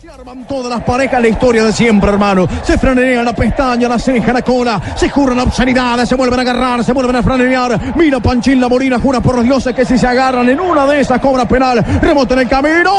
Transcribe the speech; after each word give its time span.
Se 0.00 0.08
arman 0.08 0.46
todas 0.46 0.70
las 0.70 0.84
parejas, 0.84 1.20
la 1.20 1.26
historia 1.26 1.64
de 1.64 1.72
siempre, 1.72 2.10
hermano. 2.10 2.46
Se 2.62 2.78
franean 2.78 3.24
la 3.24 3.32
pestaña, 3.32 3.88
la 3.88 3.98
ceja, 3.98 4.32
la 4.32 4.42
cola. 4.42 4.80
Se 4.94 5.08
juran 5.08 5.40
obscenidades, 5.40 6.08
se 6.08 6.14
vuelven 6.14 6.38
a 6.38 6.42
agarrar, 6.42 6.84
se 6.84 6.92
vuelven 6.92 7.16
a 7.16 7.22
franear. 7.22 7.96
Mira 7.96 8.20
Panchín 8.20 8.60
la 8.60 8.68
Morina, 8.68 9.00
jura 9.00 9.20
por 9.20 9.34
los 9.34 9.44
dioses 9.44 9.74
que 9.74 9.84
si 9.84 9.98
se 9.98 10.06
agarran 10.06 10.48
en 10.48 10.60
una 10.60 10.86
de 10.86 11.00
esas 11.00 11.20
cobra 11.20 11.48
penal. 11.48 11.84
Remota 12.00 12.34
en 12.34 12.40
el 12.40 12.48
camino. 12.48 12.92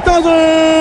¡De 0.05 0.73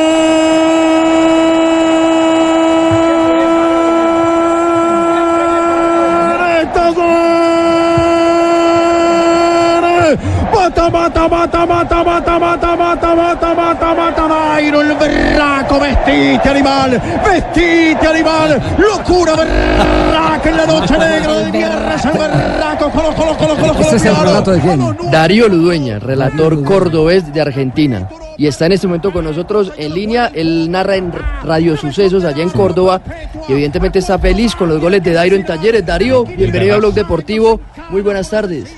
Mata, 10.62 10.90
mata, 10.90 11.28
mata, 11.28 11.66
mata, 11.66 12.04
mata, 12.04 12.38
mata, 12.38 12.76
mata, 12.76 13.16
mata, 13.16 13.56
mata, 13.56 13.94
mata, 13.96 14.28
Dairo, 14.28 14.82
el 14.82 14.96
berraco, 14.96 15.80
vestite 15.80 16.50
animal, 16.50 17.02
vestite 17.26 18.08
animal, 18.08 18.62
locura 18.78 19.36
berraca 19.36 20.50
en 20.50 20.58
la 20.58 20.66
noche 20.66 20.98
negra 20.98 21.34
del 21.34 21.52
viernes, 21.52 22.06
el 22.06 22.12
berraco, 22.12 22.90
colo, 22.92 23.14
colo, 23.16 23.38
colo, 23.38 23.56
colo, 23.56 23.80
¿Este 23.80 23.96
es 23.96 24.06
el 24.06 24.16
relato 24.16 24.52
de 24.52 24.60
quién? 24.60 24.98
Darío 25.12 25.48
Ludueña, 25.48 26.00
relator 26.00 26.64
cordobés 26.64 27.34
de 27.34 27.42
Argentina. 27.42 28.08
Y 28.42 28.48
está 28.48 28.66
en 28.66 28.72
este 28.72 28.88
momento 28.88 29.14
con 29.14 29.24
nosotros 29.24 29.72
en 29.78 29.94
línea. 29.94 30.32
Él 30.34 30.72
narra 30.72 30.96
en 30.96 31.12
Radio 31.44 31.78
Sucesos 31.78 32.24
allá 32.26 32.42
en 32.42 32.50
Córdoba. 32.50 33.00
Y 33.48 33.52
evidentemente 33.52 34.00
está 34.00 34.18
feliz 34.18 34.56
con 34.56 34.68
los 34.68 34.82
goles 34.82 35.04
de 35.04 35.14
Dairo 35.14 35.36
en 35.36 35.46
Talleres. 35.46 35.86
Darío, 35.86 36.24
bienvenido 36.26 36.74
a 36.74 36.78
Blog 36.80 36.96
Deportivo. 36.96 37.62
Muy 37.92 38.02
buenas 38.02 38.32
tardes. 38.32 38.76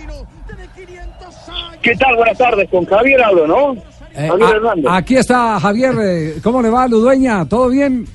¿Qué 1.82 1.96
tal? 1.96 2.18
Buenas 2.18 2.38
tardes. 2.38 2.70
Con 2.70 2.86
Javier 2.86 3.24
hablo, 3.24 3.48
¿no? 3.48 3.74
Eh, 4.14 4.28
Javier 4.28 4.50
a- 4.50 4.52
Hernández. 4.58 4.86
aquí 4.90 5.16
está 5.16 5.58
Javier, 5.62 5.96
eh, 6.02 6.36
¿cómo 6.44 6.62
le 6.62 6.70
va, 6.70 6.86
Ludueña? 6.90 7.46
¿Todo 7.46 7.70
bien? 7.70 8.06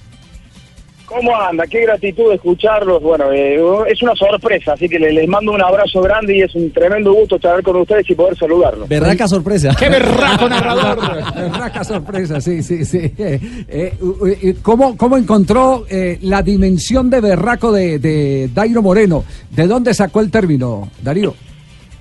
¿Cómo 1.08 1.34
anda? 1.34 1.66
Qué 1.66 1.80
gratitud 1.80 2.28
de 2.28 2.34
escucharlos. 2.34 3.02
Bueno, 3.02 3.32
eh, 3.32 3.58
es 3.88 4.02
una 4.02 4.14
sorpresa, 4.14 4.74
así 4.74 4.88
que 4.88 4.98
le- 4.98 5.12
les 5.12 5.26
mando 5.26 5.52
un 5.52 5.62
abrazo 5.62 6.02
grande 6.02 6.36
y 6.36 6.42
es 6.42 6.54
un 6.54 6.70
tremendo 6.70 7.12
gusto 7.14 7.38
charlar 7.38 7.62
con 7.62 7.76
ustedes 7.76 8.08
y 8.10 8.14
poder 8.14 8.36
saludarlos. 8.36 8.88
Berraca 8.88 9.26
sorpresa. 9.26 9.74
¡Qué 9.78 9.88
berraco 9.88 10.48
narrador! 10.48 10.98
berraca 11.34 11.82
sorpresa, 11.82 12.40
sí, 12.40 12.62
sí, 12.62 12.84
sí. 12.84 12.98
Eh, 13.18 13.40
eh, 13.70 14.54
¿cómo, 14.62 14.96
¿Cómo 14.96 15.16
encontró 15.16 15.86
eh, 15.88 16.18
la 16.22 16.42
dimensión 16.42 17.08
de 17.08 17.20
berraco 17.22 17.72
de, 17.72 17.98
de 17.98 18.50
Dairo 18.54 18.82
Moreno? 18.82 19.24
¿De 19.50 19.66
dónde 19.66 19.94
sacó 19.94 20.20
el 20.20 20.30
término, 20.30 20.90
Darío? 21.02 21.34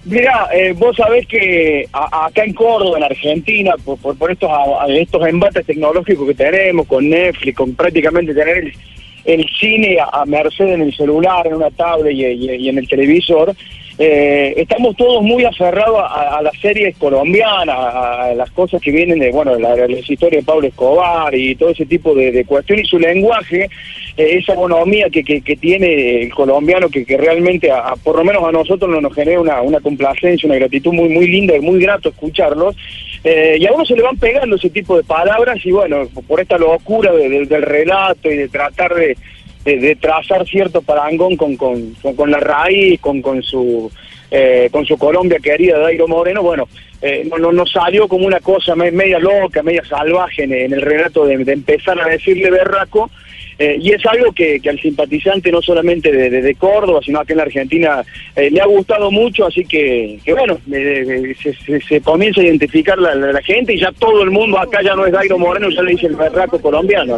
Mira, 0.10 0.48
eh, 0.54 0.74
vos 0.78 0.96
sabés 0.96 1.28
que 1.28 1.86
a- 1.92 2.28
acá 2.28 2.44
en 2.46 2.54
Córdoba, 2.54 2.98
en 2.98 3.04
Argentina, 3.04 3.74
por, 3.84 4.18
por, 4.18 4.32
estos, 4.32 4.50
a- 4.50 4.88
estos 4.88 5.28
embates 5.28 5.66
tecnológicos 5.66 6.28
que 6.28 6.34
tenemos 6.34 6.88
con 6.88 7.10
Netflix, 7.10 7.58
con 7.58 7.76
prácticamente 7.76 8.34
tener 8.34 8.72
el, 9.26 9.46
cine 9.60 9.98
a, 10.00 10.22
a 10.22 10.26
merced 10.26 10.66
en 10.68 10.82
el 10.84 10.96
celular, 10.96 11.46
en 11.48 11.56
una 11.56 11.70
tablet 11.72 12.14
y 12.16 12.70
en 12.70 12.78
el 12.78 12.88
televisor, 12.88 13.54
eh, 14.00 14.54
estamos 14.58 14.96
todos 14.96 15.24
muy 15.24 15.44
aferrados 15.44 16.00
a, 16.00 16.40
las 16.44 16.56
series 16.60 16.96
colombianas, 16.98 17.76
a, 17.76 18.34
las 18.36 18.52
cosas 18.52 18.82
que 18.82 18.92
vienen 18.92 19.20
de, 19.20 19.32
bueno, 19.32 19.58
la, 19.58 19.76
la 19.76 19.88
historia 20.00 20.40
de 20.40 20.46
Pablo 20.46 20.68
Escobar 20.68 21.34
y 21.34 21.56
todo 21.56 21.70
ese 21.70 21.86
tipo 21.86 22.14
de, 22.14 22.32
de 22.32 22.46
cuestiones 22.46 22.86
y 22.86 22.90
su 22.90 23.00
lenguaje, 23.00 23.64
eh, 24.16 24.38
esa 24.38 24.54
bonomía 24.54 25.10
que, 25.10 25.24
que, 25.24 25.42
que 25.42 25.56
tiene 25.56 26.22
el 26.24 26.34
colombiano 26.34 26.90
que, 26.90 27.06
que 27.06 27.18
realmente, 27.18 27.72
a, 27.72 27.96
por 28.04 28.16
lo 28.18 28.24
menos 28.24 28.44
a 28.44 28.52
nosotros 28.52 28.90
nos, 28.90 29.02
nos 29.02 29.14
genera 29.16 29.42
una, 29.42 29.62
una 29.62 29.80
complacencia, 29.80 30.48
una 30.48 30.60
gratitud 30.60 30.94
muy, 30.94 31.10
muy 31.10 31.28
linda 31.28 31.56
y 31.56 31.60
muy 31.62 31.80
grato 31.82 32.10
escucharlos. 32.10 32.76
Eh, 33.24 33.58
y 33.60 33.66
a 33.66 33.72
uno 33.74 33.84
se 33.84 33.96
le 33.96 34.04
van 34.04 34.18
pegando 34.18 34.56
ese 34.58 34.70
tipo 34.70 34.96
de 34.96 35.04
palabras 35.04 35.58
y 35.66 35.72
bueno, 35.72 36.08
por 36.28 36.40
esta 36.40 36.58
locura 36.58 37.12
de- 37.12 37.46
del 37.48 37.62
relato 37.64 38.32
y 38.32 38.38
de 38.38 38.48
tratar 38.48 38.94
de, 38.94 39.18
de, 39.76 39.96
trazar 39.96 40.46
cierto 40.48 40.82
parangón 40.82 41.36
con, 41.36 41.58
con, 41.58 41.94
con, 42.16 42.32
la 42.32 42.40
raíz, 42.40 43.00
con, 43.02 43.22
con 43.22 43.44
su 43.44 43.92
eh, 44.32 44.70
con 44.72 44.86
su 44.86 44.98
Colombia 44.98 45.40
querida 45.40 45.80
Dairo 45.80 46.08
Moreno, 46.08 46.42
bueno, 46.42 46.68
eh, 47.02 47.28
no, 47.40 47.52
no, 47.52 47.66
salió 47.66 48.08
como 48.08 48.26
una 48.26 48.40
cosa 48.40 48.76
me- 48.76 48.92
media 48.92 49.20
loca, 49.20 49.64
media 49.64 49.84
salvaje 49.86 50.44
en, 50.44 50.52
el 50.54 50.82
relato 50.82 51.26
de 51.26 51.54
empezar 51.54 52.00
a 52.00 52.10
decirle 52.10 52.50
berraco, 52.52 53.10
eh, 53.60 53.78
y 53.82 53.92
es 53.92 54.06
algo 54.06 54.32
que, 54.32 54.60
que 54.60 54.70
al 54.70 54.80
simpatizante 54.80 55.52
no 55.52 55.62
solamente 55.62 56.12
de, 56.12 56.56
Córdoba, 56.56 57.00
sino 57.04 57.20
acá 57.20 57.34
en 57.34 57.38
la 57.38 57.44
Argentina 57.44 58.04
eh, 58.36 58.50
le 58.50 58.62
ha 58.62 58.66
gustado 58.66 59.12
mucho, 59.12 59.46
así 59.46 59.66
que, 59.66 60.20
que 60.24 60.34
bueno, 60.34 60.58
eh, 60.72 61.36
se, 61.88 62.02
comienza 62.02 62.42
a 62.42 62.46
identificar 62.46 62.98
la, 62.98 63.42
gente 63.42 63.74
y 63.74 63.80
ya 63.80 63.92
todo 63.92 64.24
el 64.24 64.32
mundo 64.32 64.60
acá 64.60 64.82
ya 64.82 64.96
no 64.96 65.06
es 65.06 65.12
Dairo 65.12 65.38
Moreno, 65.38 65.70
ya 65.70 65.82
le 65.82 65.92
dice 65.92 66.08
el 66.08 66.16
berraco 66.16 66.60
colombiano. 66.60 67.18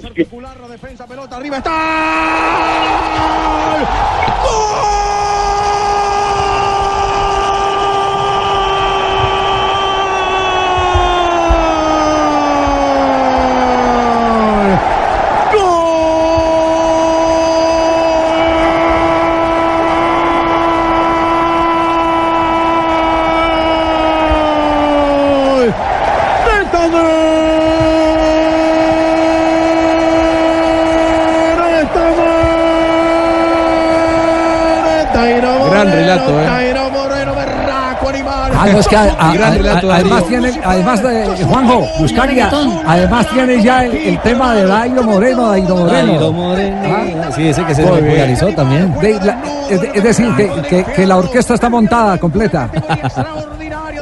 Tairo 35.13 35.47
Gran 35.69 35.87
Moreno, 35.87 35.91
relato, 35.95 36.41
¿eh? 36.41 36.45
Tairo 36.45 36.89
Moreno, 36.89 37.35
berraco 37.35 38.09
animal. 38.09 38.51
Ah, 38.55 38.67
no, 38.71 38.79
es 38.79 38.87
que 38.87 38.95
a- 38.95 39.03
a- 39.19 39.33
Gran 39.33 39.51
a- 39.53 39.55
relato, 39.55 39.91
a- 39.91 39.95
además 39.95 40.27
tiene, 40.27 40.51
además 40.63 41.03
de 41.03 41.25
Juanjo, 41.45 41.87
Buscaria, 41.99 42.51
además 42.85 43.27
tiene 43.29 43.61
ya 43.63 43.85
el, 43.85 43.95
el 43.95 44.21
tema 44.21 44.55
de 44.55 44.65
Dairo 44.65 45.03
Moreno, 45.03 45.49
Dairo 45.49 45.75
Moreno. 45.75 46.07
Dairo 46.13 46.31
Moreno. 46.33 46.77
Ah. 46.85 47.31
Sí, 47.35 47.47
ese 47.47 47.63
que 47.65 47.75
se 47.75 47.83
popularizó 47.83 48.47
también. 48.53 48.93
De- 48.99 49.19
la- 49.19 49.39
es, 49.69 49.81
de- 49.81 49.91
es 49.93 50.03
decir, 50.03 50.31
que, 50.35 50.49
que- 50.69 50.83
que 50.83 51.05
la 51.05 51.17
orquesta 51.17 51.53
está 51.53 51.69
montada 51.69 52.17
completa. 52.17 52.69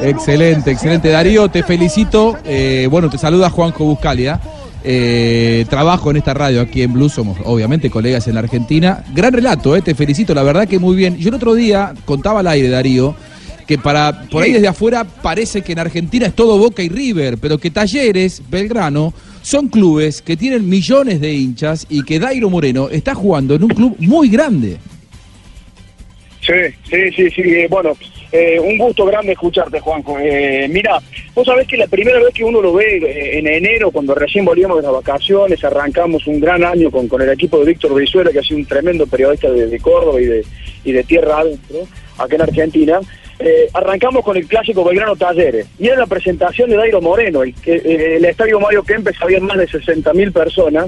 Excelente, 0.02 0.72
excelente. 0.72 1.10
Darío, 1.10 1.50
te 1.50 1.64
felicito. 1.64 2.38
Eh, 2.44 2.88
bueno, 2.90 3.10
te 3.10 3.18
saluda 3.18 3.50
Juanjo 3.50 3.84
Buscalia. 3.84 4.40
Eh, 4.90 5.66
trabajo 5.70 6.12
en 6.12 6.16
esta 6.16 6.34
radio 6.34 6.62
aquí 6.62 6.82
en 6.82 6.94
Blue, 6.94 7.10
somos 7.10 7.38
obviamente 7.44 7.90
colegas 7.90 8.26
en 8.30 8.36
la 8.36 8.40
Argentina. 8.40 9.04
Gran 9.14 9.34
relato, 9.34 9.76
eh, 9.76 9.82
te 9.82 9.94
felicito, 9.94 10.34
la 10.34 10.44
verdad 10.44 10.66
que 10.66 10.80
muy 10.80 10.96
bien. 10.96 11.18
Yo 11.18 11.28
el 11.28 11.36
otro 11.36 11.56
día 11.56 11.94
contaba 12.06 12.40
al 12.40 12.48
aire, 12.48 12.70
Darío, 12.70 13.14
que 13.68 13.78
para 13.78 14.30
por 14.30 14.44
ahí 14.44 14.54
desde 14.54 14.70
afuera 14.70 15.04
parece 15.04 15.62
que 15.62 15.74
en 15.74 15.80
Argentina 15.80 16.26
es 16.28 16.34
todo 16.34 16.58
Boca 16.58 16.82
y 16.82 16.88
River, 16.88 17.38
pero 17.38 17.58
que 17.58 17.70
Talleres, 17.70 18.42
Belgrano, 18.50 19.14
son 19.42 19.68
clubes 19.68 20.22
que 20.22 20.38
tienen 20.38 20.70
millones 20.70 21.20
de 21.20 21.34
hinchas 21.34 21.86
y 21.90 22.04
que 22.04 22.18
Dairo 22.18 22.50
Moreno 22.50 22.88
está 22.90 23.14
jugando 23.14 23.56
en 23.56 23.64
un 23.64 23.70
club 23.72 23.98
muy 24.00 24.30
grande. 24.30 24.78
Sí, 26.40 26.54
sí, 26.90 27.12
sí, 27.14 27.30
sí. 27.30 27.42
eh, 27.42 27.68
Bueno, 27.70 27.92
eh, 28.32 28.60
un 28.60 28.78
gusto 28.78 29.06
grande 29.06 29.32
escucharte, 29.34 29.80
Juanjo. 29.80 30.18
Eh, 30.20 30.68
mira, 30.70 31.00
vos 31.34 31.46
sabés 31.46 31.68
que 31.68 31.78
la 31.78 31.88
primera 31.88 32.20
vez 32.20 32.34
que 32.34 32.44
uno 32.44 32.62
lo 32.62 32.74
ve 32.74 32.98
eh, 32.98 33.40
en 33.40 33.48
enero, 33.48 33.92
cuando 33.92 34.14
recién 34.14 34.46
volvíamos 34.46 34.78
de 34.78 34.84
las 34.84 34.92
vacaciones, 34.92 35.64
arrancamos 35.64 36.28
un 36.28 36.40
gran 36.40 36.64
año 36.64 36.92
con, 36.92 37.08
con 37.08 37.22
el 37.22 37.30
equipo 37.30 37.60
de 37.60 37.66
Víctor 37.66 37.94
Brizuela, 37.94 38.32
que 38.32 38.40
ha 38.40 38.44
sido 38.44 38.60
un 38.60 38.66
tremendo 38.66 39.08
periodista 39.08 39.50
de, 39.50 39.68
de 39.68 39.80
Córdoba 39.80 40.20
y 40.20 40.26
de, 40.26 40.46
y 40.84 40.92
de 40.92 41.04
Tierra 41.04 41.40
Adentro, 41.40 41.88
acá 42.18 42.36
en 42.36 42.42
Argentina. 42.42 43.00
Eh, 43.40 43.70
arrancamos 43.72 44.26
con 44.26 44.36
el 44.36 44.48
clásico 44.48 44.84
Belgrano 44.84 45.16
Talleres 45.16 45.68
y 45.78 45.88
era 45.88 46.00
la 46.00 46.08
presentación 46.08 46.72
de 46.72 46.76
Dairo 46.76 47.02
Moreno, 47.02 47.44
el, 47.44 47.54
que, 47.54 47.76
eh, 47.76 48.16
el 48.16 48.26
estadio 48.26 48.60
Mario 48.60 48.82
Kempes 48.82 49.16
había 49.22 49.40
más 49.40 49.58
de 49.58 49.68
60.000 49.68 50.34
personas 50.34 50.88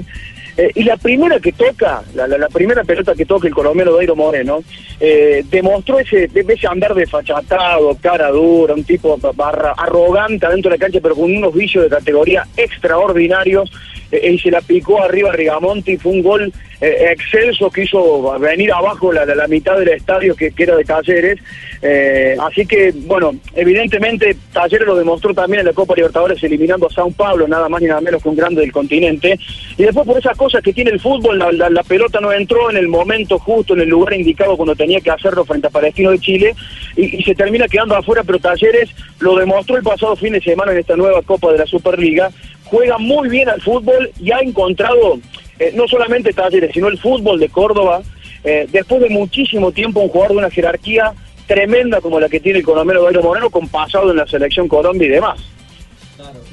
eh, 0.56 0.70
y 0.74 0.82
la 0.84 0.96
primera 0.96 1.38
que 1.40 1.52
toca, 1.52 2.02
la, 2.14 2.26
la- 2.26 2.48
primera 2.48 2.82
pelota 2.84 3.14
que 3.14 3.24
toca 3.24 3.46
el 3.48 3.54
colombiano 3.54 3.92
Dairo 3.94 4.16
Moreno, 4.16 4.60
eh, 4.98 5.44
demostró 5.50 5.98
ese, 5.98 6.28
ese 6.34 6.66
andar 6.66 6.94
desfachatado, 6.94 7.96
cara 8.00 8.28
dura, 8.30 8.74
un 8.74 8.84
tipo 8.84 9.16
barra- 9.34 9.74
arrogante 9.76 10.46
adentro 10.46 10.70
de 10.70 10.76
la 10.76 10.80
cancha, 10.84 11.00
pero 11.02 11.14
con 11.14 11.24
unos 11.34 11.54
vicios 11.54 11.84
de 11.84 11.90
categoría 11.90 12.46
extraordinarios. 12.56 13.70
Eh, 14.10 14.32
y 14.32 14.38
se 14.38 14.50
la 14.50 14.60
picó 14.60 15.02
arriba 15.02 15.32
Rigamonti, 15.32 15.96
fue 15.96 16.12
un 16.12 16.22
gol 16.22 16.52
eh, 16.80 17.12
excelso 17.12 17.70
que 17.70 17.84
hizo 17.84 18.38
venir 18.38 18.72
abajo 18.72 19.12
la, 19.12 19.26
la, 19.26 19.46
mitad 19.46 19.78
del 19.78 19.88
estadio 19.88 20.34
que, 20.34 20.50
que 20.50 20.62
era 20.62 20.76
de 20.76 20.84
Talleres, 20.84 21.38
eh, 21.82 22.36
así 22.40 22.64
que 22.66 22.92
bueno, 23.06 23.34
evidentemente 23.54 24.34
Talleres 24.52 24.86
lo 24.86 24.96
demostró 24.96 25.34
también 25.34 25.60
en 25.60 25.66
la 25.66 25.72
Copa 25.72 25.94
Libertadores 25.94 26.42
eliminando 26.42 26.86
a 26.86 26.90
Sao 26.90 27.10
Paulo, 27.10 27.46
nada 27.46 27.68
más 27.68 27.82
ni 27.82 27.88
nada 27.88 28.00
menos 28.00 28.22
que 28.22 28.28
un 28.30 28.36
grande 28.36 28.62
del 28.62 28.72
continente, 28.72 29.38
y 29.76 29.82
después 29.82 30.06
por 30.06 30.18
esas 30.18 30.36
cosas 30.36 30.62
que 30.62 30.72
tiene 30.72 30.90
el 30.90 31.00
fútbol, 31.00 31.38
la 31.38 31.82
pelota 31.82 32.20
no 32.20 32.32
entró 32.32 32.70
en 32.70 32.76
el 32.76 32.88
momento 32.88 33.38
justo, 33.38 33.74
en 33.74 33.80
el 33.80 33.88
lugar 33.88 34.14
indicado 34.14 34.56
cuando 34.56 34.74
tenía 34.74 35.00
que 35.00 35.10
hacerlo 35.10 35.44
frente 35.44 35.66
a 35.66 35.70
Palestino 35.70 36.10
de 36.10 36.18
Chile, 36.18 36.54
y, 36.96 37.20
y 37.20 37.22
se 37.22 37.34
termina 37.34 37.68
quedando 37.68 37.94
afuera, 37.94 38.22
pero 38.24 38.38
Talleres 38.38 38.90
lo 39.20 39.36
demostró 39.36 39.76
el 39.76 39.82
pasado 39.82 40.16
fin 40.16 40.32
de 40.32 40.40
semana 40.40 40.72
en 40.72 40.78
esta 40.78 40.96
nueva 40.96 41.20
Copa 41.22 41.52
de 41.52 41.58
la 41.58 41.66
Superliga, 41.66 42.30
juega 42.70 42.98
muy 42.98 43.28
bien 43.28 43.48
al 43.48 43.60
fútbol 43.60 44.10
y 44.20 44.30
ha 44.30 44.38
encontrado, 44.38 45.18
eh, 45.58 45.72
no 45.74 45.88
solamente 45.88 46.32
Talleres, 46.32 46.70
sino 46.72 46.88
el 46.88 46.98
fútbol 46.98 47.38
de 47.40 47.48
Córdoba, 47.48 48.00
eh, 48.44 48.66
después 48.70 49.00
de 49.00 49.10
muchísimo 49.10 49.72
tiempo 49.72 50.00
un 50.00 50.08
jugador 50.08 50.32
de 50.32 50.38
una 50.38 50.50
jerarquía 50.50 51.12
tremenda 51.46 52.00
como 52.00 52.20
la 52.20 52.28
que 52.28 52.38
tiene 52.38 52.60
el 52.60 52.64
colombiano 52.64 53.02
Dairo 53.02 53.22
Moreno, 53.22 53.50
con 53.50 53.68
pasado 53.68 54.10
en 54.10 54.16
la 54.16 54.26
selección 54.26 54.68
Colombia 54.68 55.08
y 55.08 55.10
demás. 55.10 55.40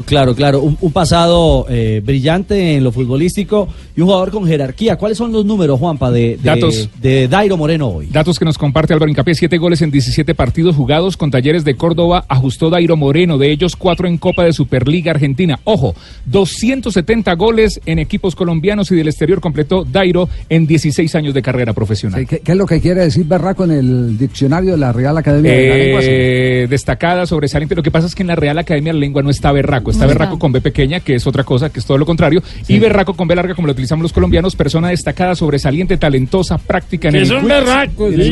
Claro, 0.06 0.36
claro, 0.36 0.62
un, 0.62 0.78
un 0.80 0.92
pasado 0.92 1.66
eh, 1.70 2.02
brillante 2.04 2.76
en 2.76 2.84
lo 2.84 2.92
futbolístico 2.92 3.68
y 3.96 4.02
un 4.02 4.08
jugador 4.08 4.32
con 4.32 4.46
jerarquía. 4.46 4.96
¿Cuáles 4.96 5.18
son 5.18 5.32
los 5.32 5.44
números, 5.44 5.80
Juanpa, 5.80 6.12
de, 6.12 6.38
de, 6.38 6.40
Datos. 6.42 6.90
de 7.02 7.28
Dairo 7.28 7.58
Moreno 7.58 7.88
hoy? 7.88 8.08
Datos 8.08 8.40
que 8.40 8.46
nos 8.46 8.58
comparte 8.58 8.94
Álvaro 8.94 9.10
Incapié, 9.10 9.36
siete 9.36 9.58
goles 9.58 9.82
en 9.82 9.92
17 9.92 10.36
partidos 10.36 10.76
jugados 10.76 11.18
con 11.18 11.32
Talleres 11.32 11.66
de 11.66 11.76
Córdoba, 11.76 12.26
ajustó 12.30 12.70
Dairo 12.70 12.96
Moreno, 12.96 13.38
de 13.38 13.52
ellos 13.52 13.76
cuatro 13.76 14.08
en 14.08 14.18
Copa 14.18 14.44
de 14.44 14.54
Superliga 14.54 15.12
Argentina. 15.12 15.60
Ojo, 15.64 15.96
270 16.26 17.34
goles 17.34 17.82
en 17.86 18.00
equipos 18.00 18.36
colombianos 18.36 18.92
y 18.92 18.96
del 18.96 19.08
exterior 19.08 19.42
completó 19.42 19.84
Dairo 19.84 20.30
en 20.48 20.68
16 20.68 21.16
años 21.16 21.34
de 21.34 21.42
carrera 21.42 21.74
profesional. 21.74 22.22
Sí, 22.22 22.28
¿Qué, 22.28 22.40
qué 22.40 22.52
es 22.52 22.58
lo 22.58 22.66
que 22.66 22.80
quiere 22.80 23.02
decir 23.02 23.26
Berraco 23.26 23.64
en 23.64 23.72
el 23.72 24.18
diccionario 24.18 24.72
de 24.72 24.78
la 24.78 24.94
Real 24.94 25.18
Academia 25.18 25.52
de 25.52 25.70
la 25.70 25.76
Lengua? 25.76 26.02
Eh, 26.04 26.68
destacada, 26.70 27.26
sobresaliente. 27.26 27.76
Lo 27.76 27.84
que 27.84 27.92
pasa 27.92 28.08
es 28.08 28.16
que 28.16 28.24
en 28.24 28.28
la 28.28 28.36
Real 28.36 28.58
Academia 28.58 28.94
de 28.94 29.00
la 29.00 29.02
Lengua 29.02 29.24
no 29.24 29.30
está 29.30 29.52
berraco, 29.58 29.92
está 29.92 30.06
berraco 30.06 30.40
con 30.40 30.52
B 30.52 30.62
pequeña, 30.62 31.00
que 31.02 31.16
es 31.16 31.28
otra 31.28 31.44
cosa, 31.44 31.70
que 31.70 31.80
es 31.80 31.86
todo 31.86 31.98
lo 31.98 32.06
contrario, 32.06 32.42
y 32.68 32.80
berraco 32.80 33.14
con 33.14 33.28
B 33.28 33.36
larga, 33.36 33.54
como 33.56 33.68
lo 33.68 33.74
utilizamos 33.74 34.02
los 34.04 34.14
colombianos, 34.14 34.56
persona 34.56 34.90
destacada, 34.90 35.36
sobresaliente, 35.36 35.98
talentosa, 35.98 36.58
práctica 36.58 37.10
en 37.10 37.16
el 37.16 37.28
sí, 37.28 37.34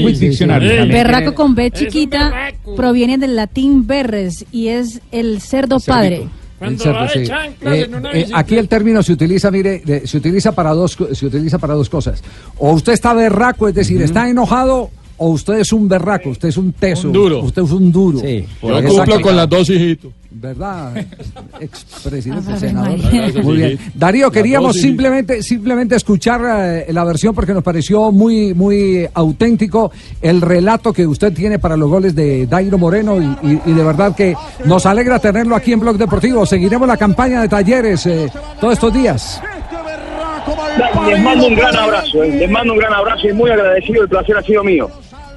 Wix 0.06 0.20
sí, 0.20 0.28
Diccionario. 0.30 0.84
sí. 0.84 0.90
Berraco 0.90 1.34
con 1.36 1.56
B 1.56 1.72
chiquita 1.72 2.32
proviene 2.76 3.18
del 3.18 3.36
latín 3.36 3.86
berres 3.88 4.46
y 4.52 4.68
es 4.68 5.02
el 5.12 5.42
cerdo 5.42 5.80
padre. 5.80 6.28
El 6.62 6.80
cerdo, 6.80 7.08
sí. 7.10 7.20
Eh, 7.62 7.88
eh, 8.14 8.28
aquí 8.34 8.56
el 8.58 8.68
término 8.70 9.04
se 9.04 9.12
utiliza, 9.14 9.52
mire, 9.52 9.82
de- 9.84 10.08
se 10.08 10.18
utiliza 10.18 10.54
para 10.54 10.72
dos, 10.72 10.98
se 11.12 11.26
utiliza 11.26 11.60
para 11.60 11.74
dos 11.74 11.90
cosas. 11.90 12.24
O 12.58 12.72
usted 12.72 12.94
está 12.94 13.14
berraco, 13.14 13.68
es 13.68 13.76
decir, 13.76 14.02
está 14.02 14.30
enojado, 14.30 14.90
o 15.18 15.30
usted 15.30 15.56
es 15.60 15.74
un 15.74 15.88
berraco, 15.90 16.30
usted 16.30 16.48
es 16.50 16.58
un 16.58 16.72
teso, 16.72 17.08
Un 17.08 17.14
duro. 17.14 17.40
usted 17.42 17.62
es 17.62 17.72
un 17.72 17.92
duro. 17.92 18.22
Yo 18.22 18.84
cumplo 18.88 19.22
con 19.22 19.36
las 19.36 19.50
dos, 19.50 19.70
hijito. 19.70 20.12
¿Verdad? 20.38 20.98
Expresidente 21.62 22.58
senador. 22.58 22.98
Muy 23.44 23.56
bien. 23.58 23.80
Darío, 23.94 24.30
queríamos 24.30 24.76
simplemente, 24.76 25.42
simplemente 25.42 25.96
escuchar 25.96 26.42
eh, 26.46 26.86
la 26.92 27.04
versión 27.06 27.34
porque 27.34 27.54
nos 27.54 27.64
pareció 27.64 28.12
muy, 28.12 28.54
muy 28.54 29.08
auténtico 29.14 29.92
el 30.22 30.42
relato 30.42 30.92
que 30.92 31.08
usted 31.08 31.32
tiene 31.34 31.58
para 31.58 31.78
los 31.78 31.90
goles 31.90 32.14
de 32.16 32.48
Dairo 32.48 32.78
Moreno 32.78 33.18
y, 33.22 33.48
y- 33.48 33.62
y 33.66 33.72
de 33.74 33.84
verdad 33.84 34.14
que 34.16 34.36
nos 34.66 34.86
alegra 34.86 35.20
tenerlo 35.20 35.56
aquí 35.56 35.72
en 35.72 35.80
Blog 35.80 35.98
Deportivo. 35.98 36.46
Seguiremos 36.46 36.88
la 36.88 36.98
campaña 36.98 37.42
de 37.42 37.48
talleres 37.48 38.06
eh, 38.06 38.30
todos 38.60 38.74
estos 38.74 38.94
días. 38.94 39.42
Les 41.08 41.24
mando 41.24 41.48
un 41.48 41.56
gran 41.56 41.76
abrazo, 41.78 42.24
eh, 42.24 42.36
les 42.40 42.50
mando 42.52 42.74
un 42.74 42.80
gran 42.80 42.94
abrazo 42.94 43.30
y 43.30 43.34
muy 43.34 43.50
agradecido, 43.50 44.04
el 44.04 44.10
placer 44.10 44.36
ha 44.38 44.42
sido 44.42 44.64
mío. 44.64 44.90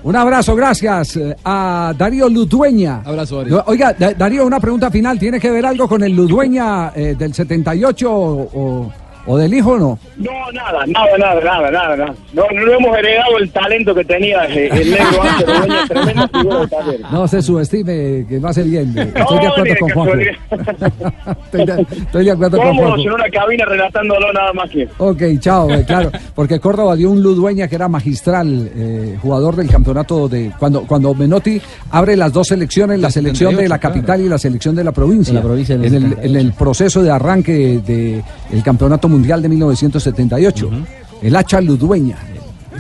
Un 0.09 0.17
abrazo, 0.17 0.57
gracias 0.57 1.17
eh, 1.19 1.37
a 1.45 1.93
Darío 1.95 2.31
Ludueña. 2.31 3.03
Abrazo, 3.05 3.37
Darío. 3.43 3.63
Oiga, 3.67 3.93
Da- 3.93 4.15
Darío, 4.15 4.47
una 4.47 4.59
pregunta 4.59 4.91
final. 4.91 5.19
¿Tiene 5.19 5.39
que 5.39 5.51
ver 5.51 5.67
algo 5.67 5.87
con 5.87 6.03
el 6.03 6.13
Ludueña 6.17 6.93
eh, 6.97 7.15
del 7.15 7.35
78 7.35 8.11
o, 8.11 8.91
o- 9.29 9.37
del 9.37 9.55
hijo 9.55 9.73
o 9.73 9.79
no? 9.79 9.99
No, 10.17 10.31
nada, 10.53 10.85
nada, 10.87 11.07
nada, 11.19 11.41
nada, 11.41 11.71
nada, 11.71 11.97
nada. 11.97 12.15
No, 12.33 12.43
no 12.53 12.73
hemos 12.73 12.97
heredado 12.99 13.39
el 13.39 13.51
talento 13.51 13.95
que 13.95 14.05
tenía 14.05 14.45
eh, 14.47 14.69
el 14.73 14.91
negro 14.91 15.21
Ordóñez, 15.47 15.89
tremenda 15.89 16.29
figura 16.29 16.61
de 16.61 16.67
taller. 16.69 17.01
No 17.13 17.29
se 17.29 17.43
subestime, 17.43 18.27
que 18.29 18.39
no 18.41 18.49
hace 18.49 18.63
bien. 18.65 18.89
Estoy 18.99 19.05
de 19.39 19.45
No, 19.45 19.49
acuerdo 19.51 19.65
de 19.65 19.77
con 19.79 19.89
Juanjo. 19.91 20.13
casualidad. 20.13 20.35
Estoy 21.45 21.67
de, 21.67 21.87
estoy 22.03 22.25
de 22.25 22.31
acuerdo 22.33 22.57
con 22.59 22.77
Juanjo. 22.77 22.97
en 23.01 23.13
una 23.13 23.29
cabina 23.31 23.65
relatándolo 23.65 24.33
nada 24.33 24.53
más 24.53 24.71
que. 24.71 24.89
Ok, 24.99 25.23
chao, 25.41 25.71
eh, 25.71 25.85
claro, 25.87 26.11
porque 26.35 26.59
Córdoba 26.61 26.97
dio 26.97 27.11
un 27.11 27.23
Ludueña 27.23 27.69
que 27.69 27.75
era 27.77 27.89
magistral, 27.89 28.71
eh, 28.75 29.19
jugador 29.21 29.57
del 29.57 29.69
campeonato 29.69 30.29
de 30.29 30.53
cuando 30.59 30.83
cuando 30.87 31.15
Menotti 31.15 31.61
abre 31.91 32.17
las 32.17 32.33
dos 32.33 32.49
selecciones, 32.49 33.01
la 33.01 33.11
selección 33.11 33.51
de 33.57 33.69
la 33.69 33.77
78, 33.77 33.81
capital 33.81 34.21
y 34.23 34.29
la 34.29 34.39
selección 34.39 34.75
de 34.75 34.85
la 34.85 34.93
provincia, 34.93 35.33
De 35.35 35.41
la 35.41 35.45
provincia 35.47 35.75
en 35.75 35.85
el 35.85 35.87
en, 35.89 35.95
el, 35.95 36.03
78. 36.11 36.29
en 36.29 36.37
el 36.47 36.53
proceso 36.55 37.03
de 37.03 37.11
arranque 37.11 37.81
del 38.51 38.63
campeonato 38.63 39.09
mundial 39.09 39.18
de 39.43 39.49
1978, 39.49 40.71
el 41.23 41.37
hacha 41.37 41.61
Ludueña. 41.61 42.17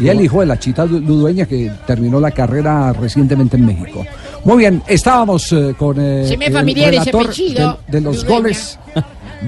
Y 0.00 0.08
el 0.08 0.20
hijo 0.20 0.40
de 0.40 0.46
la 0.46 0.56
chita 0.58 0.84
Lu- 0.84 1.00
Ludueña 1.00 1.44
que 1.46 1.72
terminó 1.86 2.20
la 2.20 2.30
carrera 2.30 2.92
recientemente 2.92 3.56
en 3.56 3.66
México. 3.66 4.04
Muy 4.44 4.58
bien, 4.58 4.80
estábamos 4.86 5.52
eh, 5.52 5.74
con 5.76 5.96
eh, 5.98 6.24
Se 6.28 6.36
me 6.36 6.46
el 6.46 6.52
relator 6.74 7.34
de, 7.34 7.74
de 7.88 8.00
los 8.00 8.16
Ludueña. 8.18 8.28
goles 8.38 8.78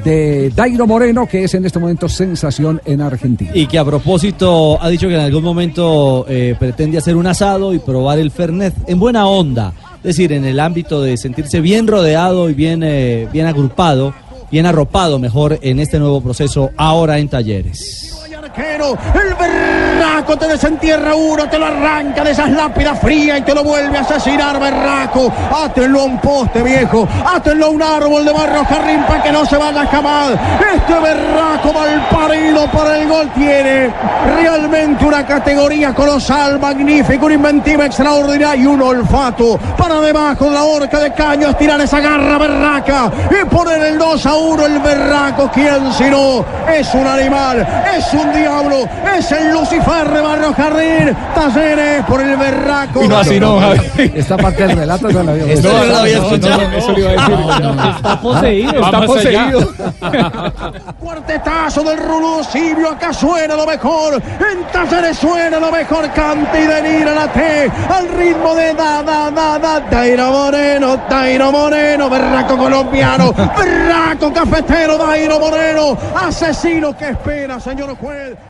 de 0.05 0.51
Dairo 0.55 0.87
Moreno, 0.89 1.27
que 1.27 1.45
es 1.45 1.55
en 1.55 1.65
este 1.67 1.79
momento 1.79 2.09
sensación 2.09 2.81
en 2.85 3.01
Argentina. 3.01 3.51
Y 3.55 3.67
que 3.67 3.79
a 3.79 3.85
propósito 3.85 4.81
ha 4.83 4.89
dicho 4.89 5.07
que 5.09 5.15
en 5.15 5.21
algún 5.21 5.43
momento 5.45 6.27
eh, 6.29 6.57
pretende 6.59 6.99
hacer 6.99 7.15
un 7.17 7.27
asado 7.29 7.73
y 7.75 7.79
probar 7.79 8.19
el 8.19 8.31
Fernet 8.33 8.75
en 8.89 8.99
buena 8.99 9.27
onda. 9.29 9.73
Es 9.99 10.03
decir, 10.17 10.33
en 10.33 10.45
el 10.45 10.59
ámbito 10.59 11.03
de 11.03 11.17
sentirse 11.17 11.61
bien 11.61 11.87
rodeado 11.87 12.49
y 12.51 12.55
bien, 12.55 12.83
eh, 12.83 13.29
bien 13.33 13.47
agrupado, 13.47 14.15
bien 14.51 14.67
arropado 14.67 15.19
mejor 15.19 15.59
en 15.63 15.81
este 15.81 15.99
nuevo 15.99 16.21
proceso 16.21 16.71
ahora 16.77 17.19
en 17.19 17.29
talleres. 17.29 18.20
El 18.43 19.35
berraco 19.35 20.39
te 20.39 20.49
desentierra 20.49 21.15
uno, 21.15 21.47
te 21.47 21.59
lo 21.59 21.67
arranca 21.67 22.25
de 22.25 22.31
esas 22.31 22.51
lápidas 22.51 22.99
frías 22.99 23.39
y 23.39 23.43
te 23.43 23.55
lo 23.55 23.63
vuelve 23.63 23.99
a 23.99 24.01
asesinar, 24.01 24.59
berraco. 24.59 25.31
Átenlo 25.63 26.01
a 26.01 26.05
un 26.05 26.19
poste 26.19 26.63
viejo, 26.63 27.07
átenlo 27.27 27.67
a 27.67 27.69
un 27.69 27.83
árbol 27.83 28.25
de 28.25 28.33
barro 28.33 28.65
carrín 28.67 29.03
para 29.03 29.23
que 29.23 29.31
no 29.31 29.45
se 29.45 29.59
vaya 29.59 29.87
jamás. 29.87 30.31
Este 30.75 30.95
berraco 30.95 31.73
mal 31.75 32.09
parido 32.11 32.67
por 32.71 32.87
el 32.91 33.07
gol 33.09 33.31
tiene 33.35 33.91
realmente 34.37 35.05
una 35.05 35.27
categoría 35.27 35.95
colosal, 35.95 36.59
magnífica, 36.59 37.27
una 37.27 37.35
inventiva 37.35 37.85
extraordinaria 37.85 38.57
y 38.57 38.65
un 38.65 38.81
olfato 38.81 39.59
para 39.77 40.01
debajo 40.01 40.47
de 40.47 40.53
la 40.53 40.65
horca 40.65 40.99
de 40.99 41.13
caño, 41.13 41.51
estirar 41.51 41.79
esa 41.83 42.01
garra 42.01 42.39
berraca 42.39 43.11
y 43.31 43.45
poner 43.45 43.83
el 43.83 43.99
2 43.99 44.27
a 44.27 44.35
1 44.35 44.67
el 44.67 44.79
berraco, 44.79 45.51
quien 45.51 45.93
si 45.93 46.05
no 46.05 46.43
es 46.73 46.95
un 46.95 47.07
animal, 47.07 47.67
es 47.95 48.15
un 48.15 48.30
diablo, 48.33 48.89
es 49.17 49.33
el 49.33 49.53
Lucifer 49.53 50.09
de 50.09 50.21
Barrio 50.21 50.53
Jardín, 50.55 51.17
Talleres 51.35 52.05
por 52.05 52.21
el 52.21 52.37
berraco. 52.37 53.03
Y 53.05 53.09
no 53.09 53.19
así 53.19 53.41
no, 53.41 53.61
Javi. 53.61 54.13
Esta 54.15 54.37
parte 54.37 54.67
del 54.67 54.77
relato 54.77 55.11
no 55.11 55.23
la 55.23 55.33
había 55.33 55.47
no 55.47 55.53
escuchado. 55.53 56.63
Eso 56.63 56.93
le 56.93 57.01
iba 57.01 57.11
a 57.11 57.29
decir. 57.29 57.97
Está 57.97 58.21
poseído. 58.21 58.85
Está 58.85 59.07
poseído. 59.07 59.73
Cuartetazo 61.01 61.83
del 61.83 61.99
Rulú 61.99 62.45
Silvio, 62.45 62.91
acá 62.91 63.13
suena 63.13 63.55
lo 63.57 63.67
mejor, 63.67 64.15
en 64.15 64.65
Talleres 64.73 65.19
suena 65.19 65.59
lo 65.59 65.71
mejor, 65.71 66.11
canta 66.13 66.59
y 66.59 66.67
delira 66.67 67.13
la 67.13 67.29
T, 67.33 67.71
al 67.89 68.09
ritmo 68.09 68.55
de 68.55 68.75
da, 68.75 69.03
da, 69.03 69.31
da, 69.31 69.59
da, 69.59 69.81
Dairo 69.81 70.31
Moreno, 70.31 70.97
Dairo 71.09 71.53
Moreno, 71.53 72.11
berraco 72.11 72.57
colombiano, 72.57 73.33
berraco 73.59 74.33
cafetero, 74.33 74.99
Dairo 74.99 75.39
Moreno, 75.39 75.97
asesino 76.15 76.97
que 76.97 77.11
espera, 77.11 77.59
señor 77.61 77.97
juez. 77.97 78.20
in. 78.21 78.41